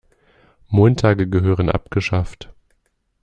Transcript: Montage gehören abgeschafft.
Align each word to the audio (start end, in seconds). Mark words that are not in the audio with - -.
Montage 0.71 1.29
gehören 1.29 1.69
abgeschafft. 1.69 2.49